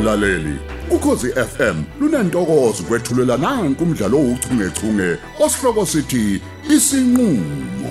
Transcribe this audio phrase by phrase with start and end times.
[0.00, 0.58] mlaleli.
[0.90, 7.90] Ukhosi FM lunantokozo kwethulela nanku umdlalo ouchungechunge osihloko sithi isinqulo.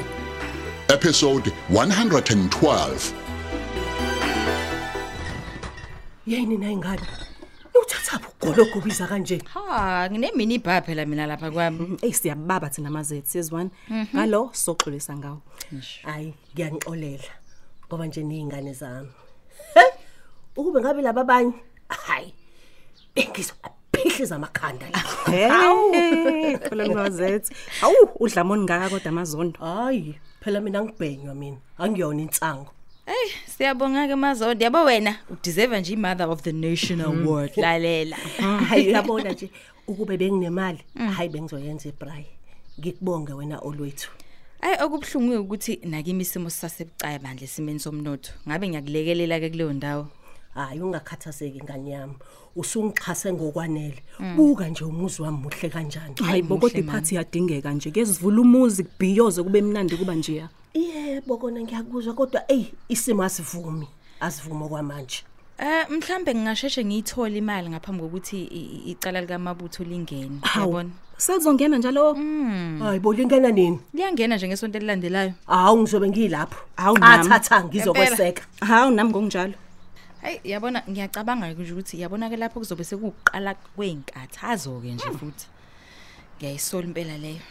[0.88, 3.14] Episode 112
[6.28, 7.02] yini nayingane?
[7.82, 9.42] Uthatha ugologo biza kanje?
[9.54, 11.98] Ha, ngine mini bar phela mina lapha kwami.
[12.02, 13.70] ey siyababa thina mazethu sizwana
[14.16, 15.42] ngalo soxolisa ngawo.
[16.04, 17.32] Hayi ngiyanixolela
[17.88, 19.10] ngoba nje niyingane zami.
[20.58, 21.54] Ukube ngabe laba abanye?
[21.90, 22.34] Hayi
[23.16, 25.00] bengizophihliza amakhanda la
[25.32, 27.54] Hey, khona mazethu.
[27.82, 29.60] Awu, udlamoni ngaka kodwa amazondo.
[29.60, 32.72] hayi phela mina ngibhenywa mina angiyona insango
[33.06, 34.64] Hey, siyabonga ke Mazondi.
[34.64, 37.52] Yabo wena udeserve nje i-Mother of the Nation award.
[37.58, 38.16] Lalela.
[38.70, 39.50] hayi yabona nje
[39.88, 40.80] ukube benginemali
[41.16, 42.26] hayi bengizoyenza ibray
[42.80, 44.10] ngikubonge wena olwethu
[44.62, 48.32] Ay okubhlungu ukuthi nakimi isimo sasebucayi bandle simeni somnotho.
[48.48, 50.08] Ngabe ngiyakulekelela ke kuleyo ndawo.
[50.66, 52.14] Hayi ungakhathazeki ngani yami
[52.56, 54.04] usungixhase ngokwanele
[54.36, 56.90] buka nje umuzi wami muhle kanjani Hayi muhle, bokodwa man.
[56.90, 57.92] iphathi yadingeka nje.
[57.92, 60.50] Kezivula umuzi kubhiyoze kube mnandi kuba njeya.
[60.74, 63.88] yebo kona ngiyakuzwa kodwa ey isimo asivumi
[64.20, 65.24] asivumi kwamanje
[65.62, 68.48] Eh mhlambe ngingasheshe ngiyithola imali ngaphambi kokuthi i-
[68.88, 70.40] i- icala lika Mabutho lingene.
[70.56, 70.90] Yabona?
[71.18, 72.14] Selizongena njalo.
[72.80, 75.34] hayi bolingena nini Liyangena nje ngesonto elilandelayo.
[75.48, 77.26] hawu ngizobe ngilapho Hawu, nami.
[77.26, 79.54] athatha ngizokweseka Hawu nami ngokunjalo.
[80.22, 85.48] Hayi yabona ngiyacabanga nje ukuthi yabona ke lapho kuzobe sekuqala kweinkathazo ke nje futhi.
[86.38, 87.44] Ngiyayisola impela leyo.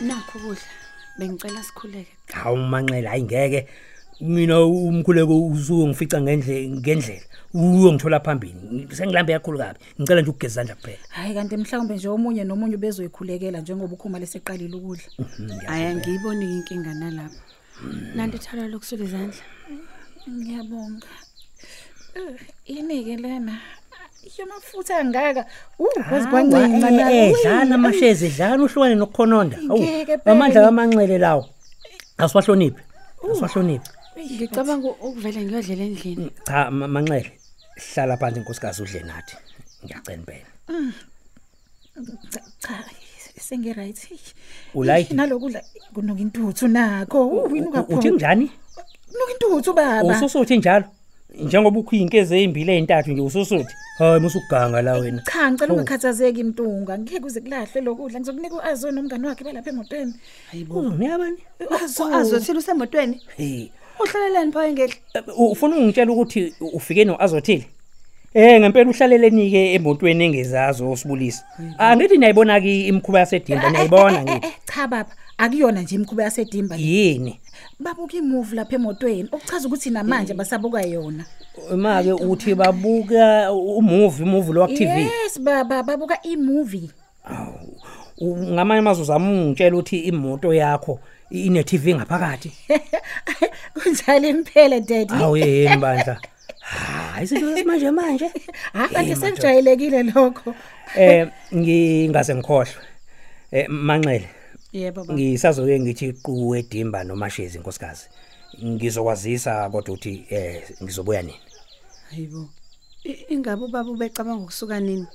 [0.00, 0.68] nakho kudla
[1.18, 3.68] bengicela sikhuleke hawu manxele hayi ngeke
[4.20, 7.20] mina umkhuleko usuke ngifica ngendle ngendlela.
[7.54, 8.86] Uyongithola phambili.
[8.92, 9.78] Sengilambe kakhulu kabi.
[10.00, 10.98] Ngicela nje ukugeza izandla kuphela.
[11.08, 15.04] Hayi kanti mhlawumbe nje omunye nomunye ubezoyikhulekela njengoba ukhuma leseqalile ukudla.
[15.66, 17.40] Hayi angiyiboni inkinga nalapha
[18.14, 19.42] nanti thala lokusula izandla.
[20.28, 21.06] Ngiyabonga.
[22.14, 23.58] Eh, yini-ke lena
[24.38, 25.46] yamafutha angaka.
[25.78, 29.56] Uzikwancinca Eh, dlana amashezi dlana uhlukane nokukhononda.
[29.56, 30.32] Hawu Ngeke phela.
[30.32, 31.46] amandla kamanxele lawo.
[32.18, 32.82] Asiwahloniphi
[33.32, 33.90] asiwahloniphi.
[34.18, 36.30] Ngicabanga ukuvela ngiyodlela endlini.
[36.46, 37.32] Cha ma- manxele.
[37.76, 39.36] Hlala phansi inkosikazi udle nathi.
[39.84, 40.48] Ngiyacela impela.
[42.30, 43.98] Cha cha sengiright.
[44.74, 45.14] Ulayini?
[45.16, 45.60] nalokudla
[45.94, 47.20] kunoka intuthu nakho.
[47.30, 48.50] Wini uthi ungaphuma njani?
[49.10, 50.16] Kunoka intuthu baba.
[50.16, 50.84] Ususuthi njalo?
[51.34, 53.74] Njengoba ukhuyinkeze ezimbili ezintathu nje ususuthi?
[53.98, 55.22] Hayi musuganga la wena.
[55.22, 55.78] Cha ngicela Hawu.
[55.80, 60.14] ungakhathazeki mntunga ngeke uze kulahle lokudla ngizokunika u-azo nomngane wakhe balapha emotweni.
[60.70, 61.38] Uzonika abani
[62.14, 63.22] azothile usemotweni?
[63.36, 63.70] Hey.
[64.02, 64.94] Uhlalelani phaa engehla
[65.36, 67.66] u- ufuna ungitshela ukuthi ufike noazothile
[68.34, 71.44] Eh ngempela uhlaleleni ke emotweni engezazo osibulisa.
[71.78, 74.46] Angithi niyayibona ke imkhuba yasedimba niyayibona ngithi.
[74.46, 76.76] Eh, cha baba akuyona nje imkhuba yasedimba.
[76.76, 77.40] Yini?
[77.80, 81.24] babuka imuvi lapha emotweni okuchaza ukuthi namanje basabuka yona
[81.72, 84.98] Uma ke uthi babuka umovie movie lo TV.
[85.00, 86.90] yes baba babuka imovie
[88.22, 90.98] Ngamanye amazwi zama ungitshela ukuthi imoto yakho
[91.30, 92.52] ine TV ngaphakathi.
[93.82, 96.20] kunjalo impela daddy Awu yini bandla.
[96.60, 98.30] Hayi izinto esimanje manje.
[98.72, 100.54] ha kanti senijayelekile lokho
[100.96, 102.82] Eh ngingase ngikhohlwe.
[103.52, 104.28] Eh manxele
[104.72, 108.06] yebo baba ngisazoke ngithi qhu edimba nomashezi inkosikazi
[108.64, 111.40] ngizokwazisa kodwa uthi eh ngizobuya nini
[112.10, 112.48] hayibo
[113.04, 115.06] I- ingabe ubaba ubecabanga ukusuka nini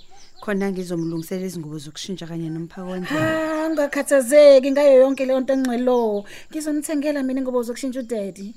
[0.41, 3.27] khona ngizomlungisela izingubo zokushintsha kanye nomphako wendlela.
[3.63, 8.53] Ah, ungakhathazeki ngayo yonke leyo nto engcelo ngizomthengela mina ingoba uzokushintsha udaddy.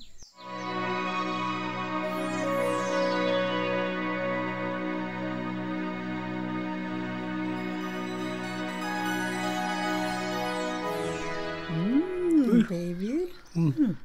[12.68, 13.32] Baby.
[13.56, 13.96] Mm.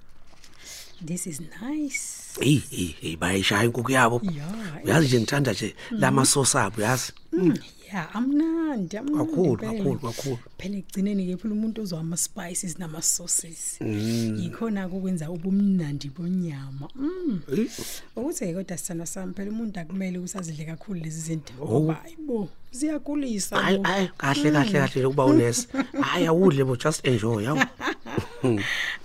[1.01, 2.22] this is nice.
[2.39, 4.21] Hey hey hey bayishaya inkukhu yabo.
[4.83, 7.13] Uyazi nje ngithanda nje lamasosi abo yazi
[7.93, 9.73] ya amnandi amnandi kakhulu impela.
[9.73, 10.37] kakhulu kakhulu.
[10.57, 17.41] Phela ekugcineni ke phela umuntu ozwa ama spices nama sauces yikhona ukwenza ubumnandi bonyama mm.
[18.15, 23.61] Ukuthi ke kodwa sithanda sami phela umuntu akumele usazidle kakhulu lezi zinto ngoba hayibo ziyagulisa
[23.61, 23.83] hayi bo.
[23.83, 25.67] hayi kahle kahle kahle nje kuba unesi.
[26.01, 27.59] Hayi awudle bo just enjoy yawo
[28.41, 28.59] hayi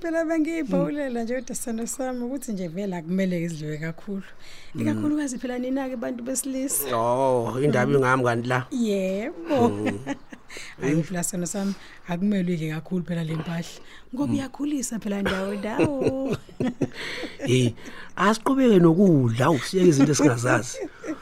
[0.00, 4.22] phela bengiyibhawulela nje kodwa sithanda sami ukuthi nje vele akumele izidliwe kakhulu.
[4.80, 6.96] Ikakhulukazi phela nina ke bantu besilisa.
[6.96, 8.66] Oh indaba ingami kanti la.
[8.70, 9.58] Yebo.
[10.80, 11.74] Hayi phela sithanda sami
[12.08, 13.80] akumele ke kakhulu phela le mpahla.
[14.14, 16.36] Ngoba iyakhulisa phela ndawo ndawo.
[17.46, 17.74] Hey
[18.16, 20.78] asiqhubeke nokudla usiyeke izinto esingazazi.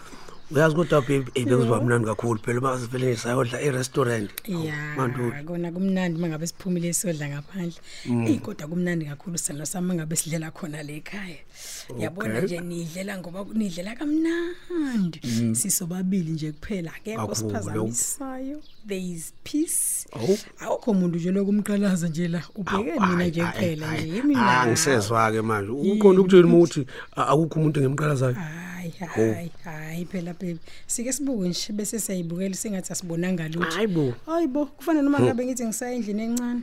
[0.50, 4.30] uyazi kodwa babe eh bekuzoba mnandi kakhulu phela uma sivele nje sayodla e-restaurant.
[4.48, 5.44] Ya Mantuli.
[5.44, 7.80] kona kumnandi mangabe siphumile sodla ngaphandle.
[8.26, 11.36] Eyi kodwa kumnandi kakhulu sithando sami mangabe sidlela khona le ekhaya.
[11.98, 15.20] Yabona nje nidlela ngoba nidlela kamnandi.
[15.54, 17.36] Sisobabili nje kuphela akekho Kakhulu.
[17.36, 18.60] siphazamisayo.
[18.86, 20.06] There is peace.
[20.12, 20.38] Awu.
[20.60, 22.42] awukho muntu nje lokumqalaza nje la.
[22.56, 24.56] Ubheke mina nje kuphela nje yimi nawe.
[24.70, 25.70] angisezwa-ke manje.
[25.72, 26.86] Uqonda ukutshela uma ukuthi
[27.16, 28.36] a- akukho umuntu engimqalazayo
[28.78, 28.92] hayi
[29.34, 30.58] hayi hayi phela baby.
[30.86, 34.14] Sike sibuke nje bese siyayibukela singathi asibonanga lutho hayi bo.
[34.26, 36.62] Hayi bo kufana noma ngabe ngithi ngisaya endlini encane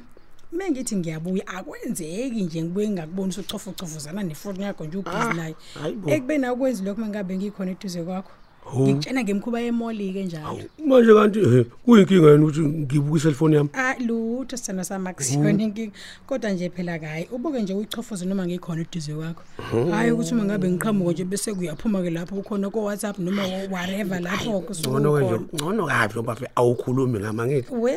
[0.53, 5.55] uma ngithi ngiyabuya akwenzeki nje ngibuye ngakubona usuchofocofozana nefoni yakho nje ubhizi nayo.
[5.81, 6.09] hayi bo.
[6.09, 8.31] ekubeni akwenzi lokho uma ngabe ngikhona eduze kwakho.
[8.73, 10.59] Ngikutshena ngemkhuba yemoli-ke njalo.
[10.85, 13.69] Manje kanti eh, kuyinkinga yini ukuthi ngibuke iselfoni yami?
[13.73, 15.91] Ah lutho sithando sami akusiyona inkinga.
[16.27, 19.43] Kodwa nje phela kayi ubuke nje uyichofoze noma ngikhona eduze kwakho.
[19.91, 25.25] Hayi ukuthi uma ngabe ngiqhamuka nje bese kuyaphuma-ke lapho kukhona ko-whatsapp noma whatever lapho ngcono-ke
[25.25, 27.95] nje ngcono kabi ngoba fe awukhulumi ngama ngithi we.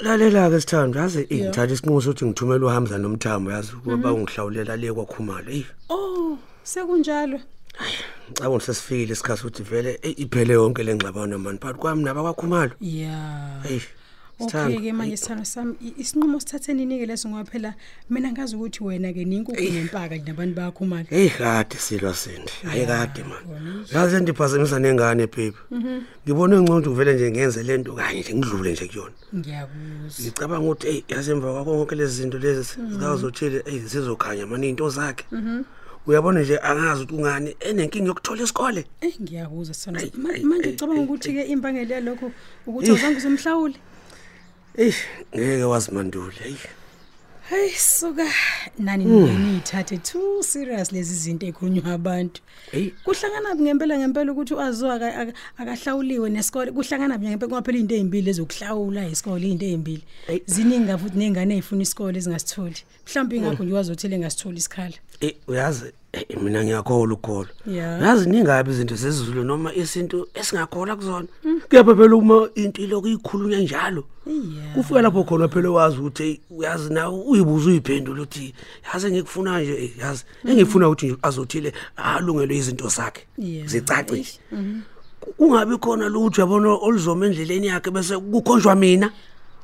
[0.00, 5.50] Lalela-ke sithando yazi eh, ngithatha isinqumo sokuthi ngithumele uhamza nomthambo yazi kuba ungihlawulela le kwakhumalo
[5.50, 5.66] eyi.
[5.90, 7.40] Oh sekunjalo.
[8.30, 13.60] Ngicabanga sesifikile isikhathi sokuthi vele eyi, iphele yonke le ngxabano mani phakathi kwami nabakwakhumalo ya.
[13.70, 13.80] Eyi
[14.40, 17.74] okay-ke manje sithando sami i- isinqumo sithathe nini-ke leso ngoba phela
[18.10, 21.06] mina ngazi ukuthi wena-ke ninkukhu nempaka nabantu bayakhumala.
[21.10, 22.50] Eyi kade silwa sindi.
[22.66, 23.86] Hayi kade mani.
[23.94, 25.52] yazi ndiphazamisa nengane babe
[26.26, 29.14] ngibone ngcono ukuthi vele nje ngenze le nto kanye nje ngidlule nje kuyona.
[29.36, 30.20] Ngiyakuzwa.
[30.24, 34.88] Ngicabanga ukuthi eyi yazi emva kwako konke lezi zinto lezi zikazothile eyi zizokhanya mani iy'nto
[34.90, 35.24] zakhe.
[36.06, 38.84] Uyabona nje angazi ukuthi ungani enenkinga yokuthola isikole.
[39.00, 40.12] Eyi ngiyakuzwa sithando sami.
[40.22, 42.32] Ma- manje ucabanga ukuthi-ke imbangela yalokho
[42.66, 43.78] ukuthi awuzange uzomhlawule
[44.76, 44.94] eyi
[45.34, 46.58] ngeke wazimandule eyi
[47.50, 48.26] hayi suka.
[48.78, 52.40] Nani niyithathe too serious lezi zinto ey'khulunywa abantu.
[52.72, 56.70] Eyi kuhlanganaphi ngempela ngempela ukuthi u-aziwa aka- aka- akahlawuliwe nesikole?
[56.72, 57.48] Kuhlanganaphi ngempela?
[57.48, 60.02] Ngoba phela iy'nto ey'mbili ezokuhlawula isikole iy'nto ey'mbili.
[60.46, 62.80] Ziningi kafuthi ney'ngane ey'funa isikole ezingasitholi.
[63.06, 64.96] Mhlawumbe ingakho nje wazothile engasitholi isikhala.
[65.20, 67.98] Eyi uyazi eh, mina ngiyakholwa ukholwa Ya.
[67.98, 71.28] yazi ningabi izinto zezulu noma isinto esingakholwa kuzona.
[71.68, 74.04] Kuyapha phela uma impilo kuyikhulunywa njalo.
[74.26, 78.54] Iya kufika lapho khona phela wazi ukuthi eyi, uyazi nawe uyibuza uyiphendula ukuthi
[78.92, 83.66] yazi engikufuna nje eh, yazi engifuna ukuthi nje azothile alungele izinto zakhe Yeah.
[83.68, 84.16] zicace.
[84.16, 84.38] nje
[85.36, 89.10] kungabi khona lutho yabona oluzoma endleleni yakhe bese kukhonjwa mina?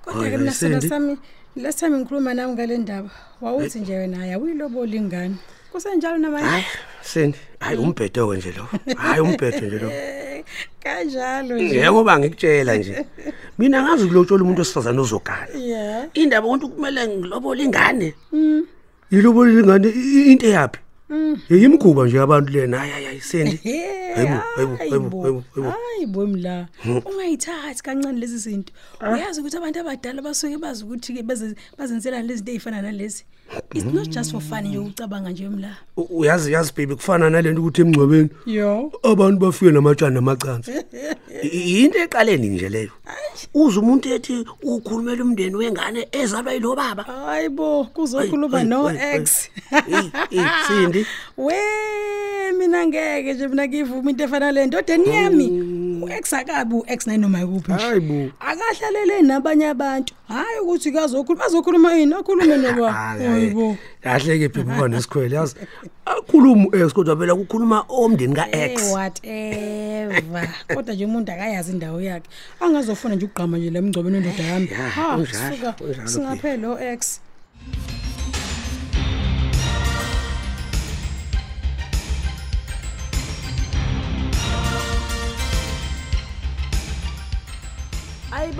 [0.05, 0.89] Kodwa-ke Hayi, mina sithando Sindi.
[0.89, 1.17] sami
[1.57, 3.11] last time ngikhuluma nawe ngale ndaba
[3.41, 5.37] wawuthi nje wena hayi awuyilobola ingane.
[5.73, 6.49] Kusenjalo namanje.
[6.49, 6.65] Hayi
[7.03, 8.69] sindi hayi umbhedo-ke nje lo.
[8.97, 9.91] Hayi umbhedo nje lo.
[9.91, 10.30] Eh,
[10.83, 11.65] kanjalo nje.
[11.77, 13.07] Ngeke ngoba ngikutshela nje.
[13.59, 18.15] Mina ngazi kulotshola umuntu wesifazane ozogana ya indaba ukuthi kumele ngilobola ingane.
[19.11, 20.79] Yilobola ingane i- i- into eyaphi?
[21.51, 22.79] Yimkhuba nje abantu lena.
[22.79, 23.57] Hayi hayi hayi sendi
[24.15, 25.71] Hayibo, hayibo, hayibo, hayibo, hayibo.
[25.71, 26.69] hayi bo mla.
[26.87, 28.73] Ungayithathi kancane lezi zinto.
[29.03, 33.25] Uyazi ukuthi abantu abadala basuke bazi ukuthi-ke baze- bazenzelani lezi zinto ey'fana nalezi.
[33.75, 35.77] It's not just for fun nje ukucabanga nje mla.
[35.97, 38.29] U- uyazi yazi baby kufana nalento ukuthi emngcwabeni.
[38.47, 38.93] Yo.
[39.03, 40.71] Abantu bafike namatshana namacansi
[41.43, 42.91] I- yinto eqaleni nje leyo.
[43.55, 48.99] Uze umuntu ethi ukhulumela umndeni wengane ezalwa yilo baba hayi bo kuzokhuluma Hayi, no hayi,
[48.99, 49.17] hayi.
[49.21, 49.49] ex.
[49.73, 51.07] Eyi, eyi, sindi
[51.39, 51.55] we
[52.59, 55.47] mina ngeke nje mina ngivuma into efana le ndodeni yami
[56.07, 57.85] u-ex akabi u-ex nanoma yikuphi nje?
[57.85, 58.31] Hayi bo.
[58.41, 60.15] Akahlalele nabanye abantu.
[60.29, 62.15] Hayi ukuthi kazokhuluma azokhuluma yini?
[62.15, 65.55] Akhulume noba Hayi, hayibo kahle-ke phepha uba nesikhwele yazi?
[66.07, 70.49] Akhuluma u-ex kodwa phela kukhuluma omndeni ka-ex Eh whatever.
[70.75, 72.29] Kodwa nje umuntu akayazi indawo yakhe.
[72.61, 74.69] Angazofuna nje ukugqama nje lemgcobeni endoda yami.
[74.71, 75.73] Ya, ha kunjalo, suka.
[75.73, 77.21] kunjalo, singaphela lo ex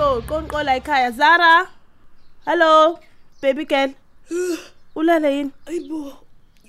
[0.01, 1.69] Ayibo, qonqola ekhaya Zara.
[2.47, 2.99] Hello,
[3.43, 3.91] baby girl.
[4.97, 5.51] Ulale yini?
[5.67, 6.17] Ayibo.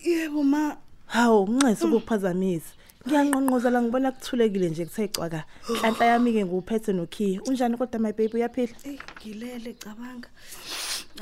[0.04, 0.76] Yebo ma.
[1.08, 2.74] Hawu, nginxese ukukuphazamisa.
[3.08, 5.44] Ngiyanqonqozela ngibona kuthulekile nje kuthe cwaka.
[5.64, 7.42] Hlanhla yami ke nguphethe nokhiya.
[7.48, 8.76] Unjani kodwa my baby uyaphila?
[8.84, 10.28] Ey ngilele cabanga.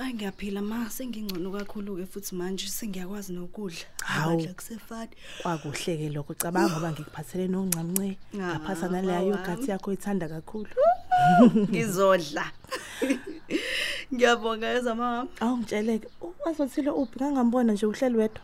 [0.01, 3.85] Ay ngiyaphila ma sengingcono kakhulu ke futhi manje sengiyakwazi nokudla.
[4.03, 4.33] Hawu.
[4.33, 5.17] Abadla kusefati.
[5.43, 6.33] Kwakuhle ke lokho.
[6.33, 8.17] Cabanga ngoba ngikuphathele nongcamnce.
[8.33, 9.29] Ah, Ngaphasa naleyo wami.
[9.29, 10.67] yogurt yakho ithanda kakhulu.
[11.71, 12.45] Ngizodla.
[14.13, 15.27] Ngiyabonga ezama.
[15.39, 16.07] Awu ngitsheleke,
[16.45, 18.41] wazothile uphi ngangambona nje uhleli wedwa.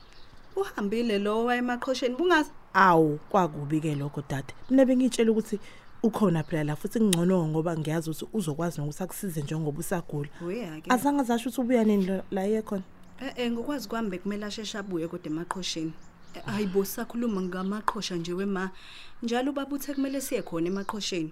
[0.55, 2.49] Uhambile lo wayemaqhosheni bungazi.
[2.73, 4.53] Awu, kwakubi ke lokho dade.
[4.69, 5.59] Mina bengitshela ukuthi
[6.03, 10.29] ukhona phela la futhi ngcono ngoba ngiyazi ukuthi uzokwazi nokuthi akusize njengoba usagula.
[10.47, 10.91] Uyake.
[10.93, 12.83] Azange zasho ukuthi ubuya nini lo- la ekhona.
[13.21, 15.93] Eh eh ngokwazi kwami bekumele asheshe abuye kodwa emaqhosheni.
[16.45, 18.69] hayibo sakhuluma ngamaqhosha nje wema
[19.23, 21.31] njalo ubaba uthe kumele siye khona emaqhosheni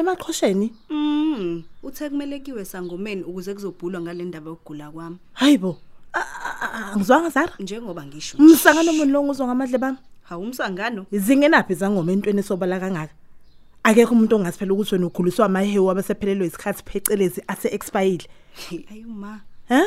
[0.00, 5.16] emaqhosheni mm uthe kumele kiwe sangomeni ukuze kuzobhulwa ngale ndaba yokugula kwami.
[5.32, 5.76] Hayibo
[6.12, 7.52] A- a- a- angizwanga zara?
[7.60, 9.98] Njengoba ngisho msangano muni lo ngizwa ngamadle bami?
[10.22, 13.12] Hawumsangano zingenaphi zangoma entweni esobala kangaka?
[13.82, 18.26] Akekho umuntu ongaziphela ukuthi wena ukhuliswa amahewu abasephelelwe isikhathi phecelezi ase expire
[18.90, 19.80] ayuma he?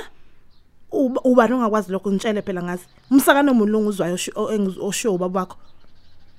[0.91, 2.85] Uba uba ongakwazi lokho ngitshele phela ngazi?
[3.11, 5.57] Umsakano muni lo ngizwayo osho- o- engiz- osho ubaba wakho?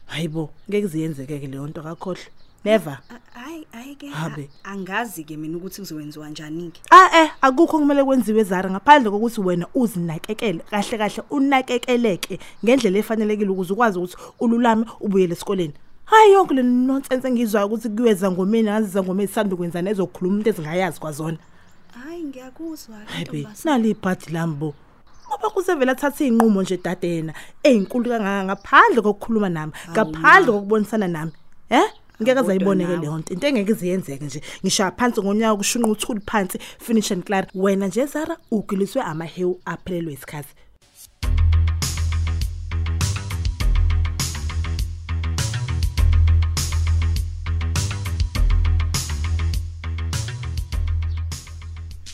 [0.07, 2.31] Hayibo ngeke ziyenzeke ke leyo nto kakhohle
[2.65, 2.99] never.
[3.35, 4.49] Hayi hayi ke Habe.
[4.65, 9.41] angazi ke mina ukuthi kuzowenziwa njani ke ah eh akukho kumele kwenziwe zara ngaphandle kokuthi
[9.41, 15.75] wena uzinakekele kahle kahle unakekeleke ngendlela efanelekile ukuze ukwazi ukuthi ululame ubuyele esikoleni.
[16.05, 21.01] Hayi yonke le nonsense engizwayo ukuthi kuweza ngomeni ngaziza ngomeni sisanda kwenza nezokhuluma umuntu ezingayazi
[21.01, 21.39] kwazona.
[22.05, 23.79] Hayi ngiyakuzwa ke hayibe ntombazana.
[23.79, 24.75] nali ibhadi lambo
[25.29, 31.33] ngoba kusevela thatha izinqumo nje dadena ezinkulu kangaka ngaphandle kokukhuluma nami ngaphandle kokubonisana nami
[31.71, 31.89] eh?
[32.23, 33.01] Ngeke Kodwa azayiboneke nawe.
[33.01, 33.35] leyo nto.
[33.35, 38.07] Into engeke ziyenzeke nje ngishaya phansi ngonyaka kushunqa uthuli phansi finish and clear wena nje
[38.07, 40.55] Zara ugiliswe amahewu aphelelwe isikhathi.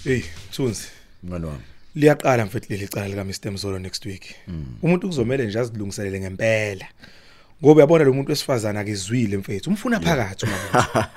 [0.04, 0.22] Hey
[0.52, 0.88] Thunzi.
[1.22, 1.62] Mngani wami.
[1.94, 4.34] Liyaqala mfethu leli cala lika Mr Mzolo next week.
[4.82, 6.86] Umuntu kuzomela nje azilungiselele ngempela.
[7.62, 11.16] Ngoba uyabona lo muntu wesifazana akezwile mfethu umfuna phakathi uma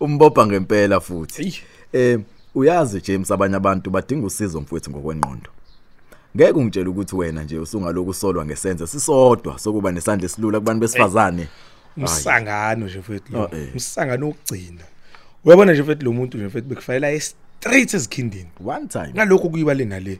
[0.00, 1.62] umbopha ngempela futhi.
[1.92, 2.18] Eh
[2.54, 5.50] uyazi James abanye abantu badinga usizo mfowethu ngokwengqondo.
[6.36, 11.48] Ngeke ungitshela ukuthi wena nje usungaloku solwa ngesenze sisodwa sokuba nesandla esilula kubantu besifazane.
[11.96, 13.42] Umsangano nje mfethu lo.
[13.42, 13.68] Oh, eh.
[13.72, 14.84] umsangano okugcina
[15.44, 17.06] uyabona nje mfethu lo muntu nje mfethu bekufanele
[17.60, 19.12] straight ezikhindini one time.
[19.14, 20.18] Ngalokho kuyiba lena le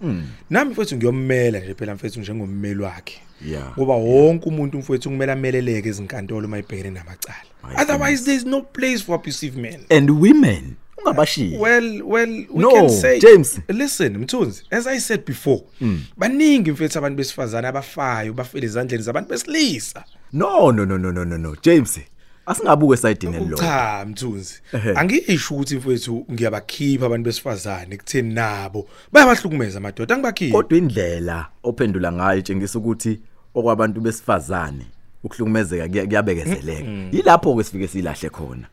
[0.50, 3.20] nami mfethu ngiyommela nje phela mfethu njengommeli wakhe.
[3.46, 3.72] Yeah.
[3.78, 7.36] ngoba wonke umuntu mfethu kumele ameleleke ezinkantolo mayibhekene namacala.
[7.62, 9.80] My otherwise there is no place for abusive men.
[9.90, 13.60] And women ungabashiya well well we No, can say James.
[13.68, 15.62] listen mthunzi as i said before
[16.16, 20.04] baningi mfethu abantu besifazana abafayo bafele ezandleni zabantu besilisa.
[20.32, 22.00] No no no no no no no James.
[22.46, 24.92] Asingabuke esayidini lo cha mthunzi Ehhe.
[24.94, 30.52] angisho ukuthi mfethu ngiyabakhipha abantu besifazane ekutheni nabo bayabahlukumeza amadoda angibakhiphi?
[30.52, 33.20] Kodwa indlela ophendula ngayo tshengisa ukuthi
[33.54, 34.86] okwabantu besifazane
[35.24, 36.90] ukuhlukumezeka kuya- kuyabekezeleka.
[37.12, 38.66] Yilapho ke sifike silahle khona.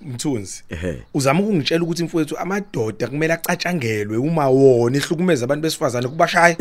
[0.00, 1.02] Mthunzi ehe.
[1.14, 6.56] uzama ukungitshela ukuthi mfowethu amadoda kumele acatshangelwe uma wona ihlukumeza abantu besifazane kubashaya?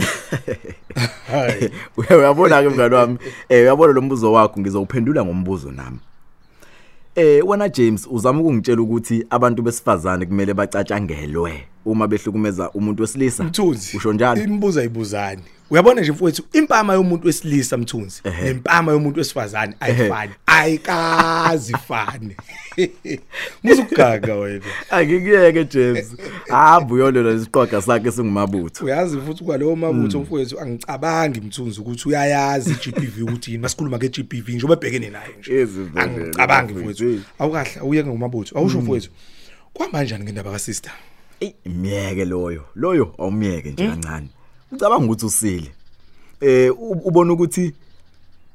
[1.32, 3.18] Hayi uyabona ke mngani wami.
[3.50, 6.00] Eh uyabona lo mbuzo wakho ngizowuphendula ngombuzo nami.
[7.16, 13.44] Eh wena James uzama ukungitshela ukuthi abantu besifazane kumele bacatshangelwe uma behlukumeza umuntu wesilisa?
[13.44, 14.44] Mthunzi usho njalo?
[14.44, 15.42] imibuzo ayibuzani.
[15.72, 18.44] Uyabona nje mfowethu impama yomuntu wesilisa mthunzi Ehhe.
[18.44, 22.36] nempama yomuntu wesifazane ayifani ayikazi fane
[23.64, 24.66] muzu kugaga wena.
[24.90, 26.16] Angikuyeke James
[26.50, 28.86] habu yolona isiqoqa sakhe singumabutho.
[28.86, 34.74] Uyazi futhi kwalowo mabutho mfowethu angicabangi mthunzi ukuthi uyayazi iGPV ukuthi yini masikhuluma ngeGPV njengoba
[34.74, 35.54] ebhekene nayo nje.
[35.54, 37.04] Ezivele, angicabangi mfowethu.
[37.04, 39.10] mfowethu awukahle awuyeke ngomabutho awusho mfowethu
[39.74, 40.92] kwamba kanjani ngendaba kaSister?
[41.40, 42.64] Ey imiyeke loyo.
[42.76, 44.30] Loyo awumiyeke nje kancane.
[44.72, 45.72] Ucabanga ukuthi usile.
[46.42, 47.74] Eh ubona ukuthi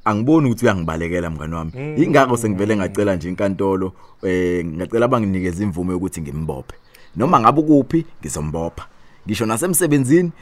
[0.04, 1.73] angiboni ukuthi uyangibalekela mngani wami.
[2.02, 3.92] Ingakho sengivele ngacela nje inkantolo
[4.23, 6.75] eh ngacela banginikeze imvume yokuthi ngimbophe.
[7.16, 8.87] Noma ngabe kuphi ngizombopha.
[9.26, 10.32] Ngisho nasemsebenzini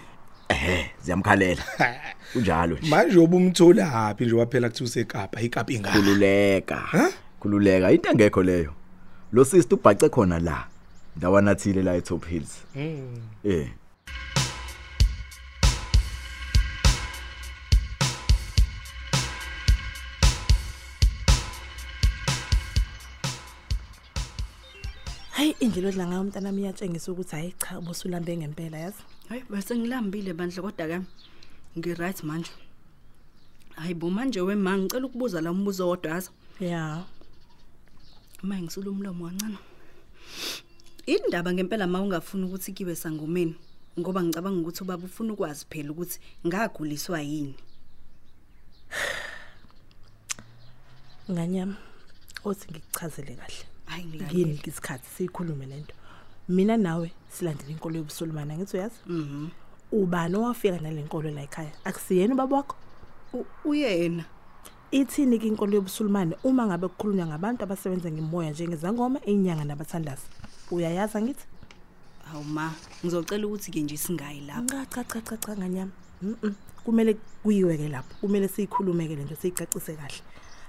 [0.49, 1.63] ehe ziyamkhalela.
[2.33, 2.89] Kunjalo nje.
[2.91, 5.41] Manje obumthola hapi nje waphela kuthi usekapa?
[5.41, 6.83] Ikapa ingaka khululeka.
[7.41, 7.93] Khululeka.
[7.93, 8.73] Into engekho leyo
[9.33, 10.67] lo sister ubhace khona la
[11.17, 12.65] ndawana thile la eTop Hills.
[13.45, 13.69] Eh.
[25.65, 29.03] Indlela odla ngayo umntana wami iyatshengisa ukuthi hayi cha ubusulambe ngempela yazi?
[29.29, 31.01] Hayi bese ngilambile bandle kodwa ke
[31.79, 32.51] ngi-right manje.
[33.77, 36.31] Hayi bo manje wema ngicela ukubuza la umbuzo wodwa yazi?
[36.61, 37.05] Ya.
[38.43, 39.59] Uma ngisula umlomo wancane
[41.07, 43.55] indaba ngempela ma ungafuni ukuthi kibe sangomeni
[43.99, 47.55] ngoba ngicabanga ukuthi ubaba ufuna ukwazi phela ukuthi ngaguliswa yini.
[51.31, 51.77] Nganyama
[52.45, 53.74] othi ngikuchazele kahle.
[53.99, 54.61] Yini ngilalele.
[54.67, 55.95] Isikhathi siyikhulume lento
[56.49, 58.95] mina nawe silandela inkolo yobusulumane ngithi uyazi?
[59.07, 59.49] Mhm.
[59.93, 61.73] Ubani owafika nalenkolo la ekhaya?
[61.85, 62.77] Akusiyena ubaba wakho?
[63.33, 64.25] U- uyena.
[64.91, 70.23] Ithini ke inkolo yobusulumane uma ngabe kukhulunywa ngabantu abasebenza ngemoya njengezangoma inyanga nabathandazi?
[70.71, 71.45] Uyayazi ngithi
[72.33, 72.73] hawu ma
[73.05, 75.91] ngizocela ukuthi ke nje singayi lapha cha cha cha cha cha nganyama
[76.23, 76.53] Mhm.
[76.85, 78.15] kumele kuyiwe ke lapho.
[78.21, 80.21] Kumele siyikhulumeke lento siyicacise kahle.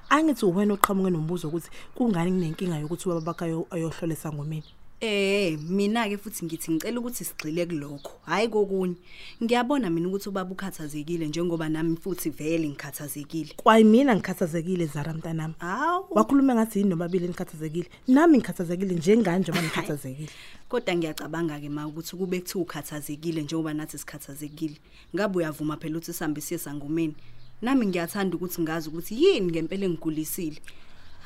[0.10, 4.70] Angithi wena oqhamuke nombuzo ukuthi kungani kunenkinga yokuthi ubaba bakhe ayo- ayohlolesa ngomini
[5.02, 8.12] Eh mina ke futhi ngithi ngicela ukuthi sigxile kulokho.
[8.26, 8.96] Hayi kokunye.
[9.44, 13.54] Ngiyabona mina ukuthi ubaba ukhathazekile njengoba nami futhi vele ngikhathazekile.
[13.58, 15.54] Kwayi mina ngikhathazekile zara mntanami.
[15.60, 16.06] Hawu.
[16.12, 20.30] Wakhuluma ngathi yini nobabili nikhathazekile nami ngikhathazekile njengani njengoba ngikhathazekile?
[20.70, 24.78] Kodwa ngiyacabanga ke ma ukuthi kube kuthiwa ukhathazekile njengoba nathi sikhathazekile.
[25.16, 27.16] Ngabe uyavuma phela ukuthi sihambe siye sangomeni?
[27.62, 30.62] Nami ngiyathanda ukuthi ngazi ukuthi yini ngempela engigulisile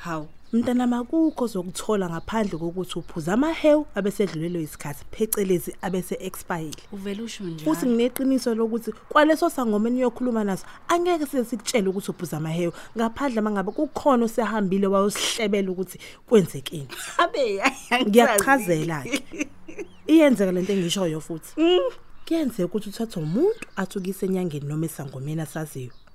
[0.04, 0.28] hawu.
[0.54, 7.66] Mntanami akukho zokuthola ngaphandle kokuthi uphuza amahewu abesedlulelwe isikhathi phecelezi abese expire uvela usho njalo.
[7.66, 12.74] Futhi ngineqiniso lokuthi kwaleso sangomeni uyokhuluma naso angeke size sikutshele ukuthi uphuza amahewu.
[12.98, 16.88] Ngaphandle mangabe kukhona osehambile wayosihlebela ukuthi kwenzekeni.
[17.18, 17.62] Abe
[18.08, 19.48] ngiyachazela ke
[20.08, 21.54] iyenzeka lento engishoyo futhi.
[22.26, 25.92] Kuyenzeka ukuthi uthathwe umuntu athukise enyangeni noma esangomeni asaziyo.
[25.94, 26.09] Mm.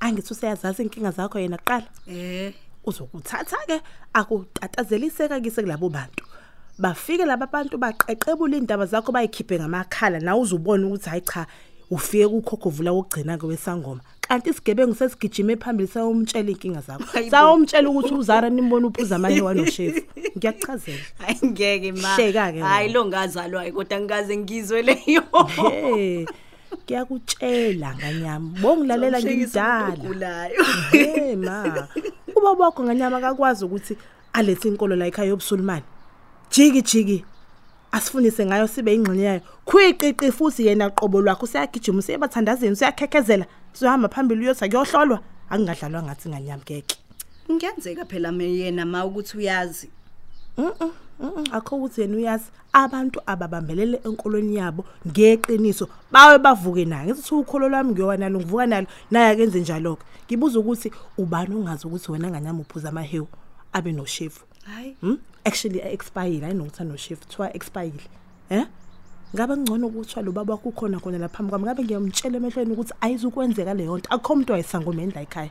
[0.00, 1.86] Angithi useyazazi inkinga zakho yena kuqala?
[2.06, 2.52] Eh.
[2.84, 3.80] Uzokuthatha ke
[4.12, 6.24] akutatazeliseka kise kulabo bantu.
[6.78, 11.46] Bafike laba bantu baqeqebula indaba zakho bayikhiphe ngamakhala nawe uzubona ukuthi hayi cha
[11.90, 14.00] ufike kukhokho vula ukugcina ke wesangoma.
[14.20, 17.04] Kanti isigebengu sesigijime phambili sayomtshela inkinga zakho.
[17.12, 17.30] Hayibo.
[17.30, 20.02] sayomtshela ukuthi uzara nimbona uphuza amahewa noshefu
[20.36, 22.14] ngiyachazela hayi ngeke ma.
[22.14, 22.98] Hleka ke hayi wena.
[22.98, 25.22] lo ngazalwa kodwa ngikaze ngizwe leyo.
[25.46, 26.26] He
[26.84, 29.94] ngiyakutshela nganyama bongilalela ngimdala.
[29.94, 31.88] ugulayo hey ma
[32.36, 33.96] uba bakho nganyama akakwazi ukuthi
[34.32, 35.84] alethe inkolo la ekhaya yobusulumani
[36.50, 37.24] jiki jiki
[37.92, 39.40] asifundise ngayo sibe ingxenye yayo.
[39.66, 45.20] Khwiqiqi futhi yena qobo lwakho usiyagijima usebathandazeni usiyakhekezela sizohamba phambili uyothi akuyohlolwa
[45.50, 46.96] akungadlalwa ngathi nganyama ngeke.
[47.52, 49.88] Ngiyenzeka phela me- yena ma ukuthi uyazi.
[50.58, 50.90] Mhm, mhm,
[51.52, 57.12] akho ukuthi yena uyazi abantu ababambelele enkolweni yabo ngeqiniso bawe bavuke naye.
[57.12, 61.86] Ngithi ukholo lwami ngiyowa nalo ngivuka nalo naye akenze njalo ke ngibuza ukuthi ubani ongazi
[61.86, 63.28] ukuthi wena nganyama uphuza amahewu
[63.72, 64.96] abe noshefu hayi.
[65.00, 65.18] Hmm?
[65.44, 68.04] actually expire hayi nokuthi anoshefu kuthiwa expire
[68.50, 68.66] eh?
[69.34, 71.64] Ngabe ngcono ukuthi lo baba kukhona khona lapha kwami?
[71.64, 75.50] Ngabe ngiyamtshela emehlweni ukuthi ayizukwenzeka leyo nto akho umuntu wayesangomeni la ekhaya?